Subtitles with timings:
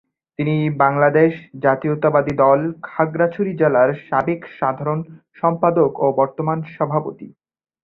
[0.39, 1.31] তিনি বাংলাদেশ
[1.63, 2.59] জাতীয়তাবাদী দল,
[2.87, 4.99] খাগড়াছড়ি জেলার সাবেক সাধারণ
[5.43, 7.27] সম্পাদক ও বর্তমান সভাপতি।